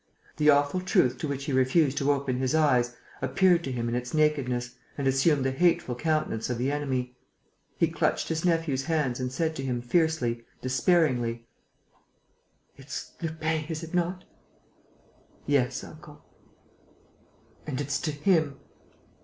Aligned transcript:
The 0.37 0.49
awful 0.49 0.81
truth 0.81 1.19
to 1.19 1.27
which 1.27 1.43
he 1.45 1.53
refused 1.53 1.95
to 1.99 2.11
open 2.11 2.37
his 2.37 2.55
eyes 2.55 2.95
appeared 3.21 3.63
to 3.65 3.71
him 3.71 3.87
in 3.87 3.93
its 3.93 4.15
nakedness 4.15 4.73
and 4.97 5.05
assumed 5.07 5.45
the 5.45 5.51
hateful 5.51 5.93
countenance 5.93 6.49
of 6.49 6.57
the 6.57 6.71
enemy. 6.71 7.15
He 7.77 7.87
clutched 7.87 8.29
his 8.29 8.43
nephew's 8.43 8.85
hands 8.85 9.19
and 9.19 9.31
said 9.31 9.55
to 9.57 9.63
him, 9.63 9.79
fiercely, 9.79 10.43
despairingly: 10.59 11.45
"It's 12.77 13.11
Lupin, 13.21 13.65
is 13.65 13.83
it 13.83 13.93
not?" 13.93 14.25
"Yes, 15.45 15.83
uncle." 15.83 16.25
"And 17.67 17.79
it's 17.79 17.99
to 18.01 18.11
him 18.11 18.57